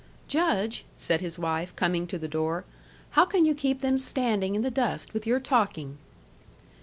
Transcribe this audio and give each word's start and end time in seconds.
"Judge," 0.27 0.83
said 0.95 1.21
his 1.21 1.37
wife, 1.37 1.75
coming 1.75 2.07
to 2.07 2.17
the 2.17 2.27
door, 2.27 2.65
"how 3.11 3.23
can 3.23 3.45
you 3.45 3.53
keep 3.53 3.81
them 3.81 3.99
standing 3.99 4.55
in 4.55 4.63
the 4.63 4.71
dust 4.71 5.13
with 5.13 5.27
your 5.27 5.39
talking?" 5.39 5.99